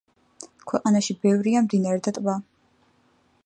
[0.71, 2.39] ქვეყანაში ბევრია მდინარე და ტბა.